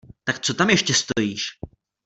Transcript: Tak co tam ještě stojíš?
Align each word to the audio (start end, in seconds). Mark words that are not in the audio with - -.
Tak 0.23 0.39
co 0.39 0.53
tam 0.53 0.69
ještě 0.69 0.93
stojíš? 0.93 1.41